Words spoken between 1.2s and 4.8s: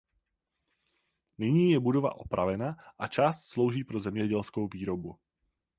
Nyní je budova opravena a část slouží pro zemědělskou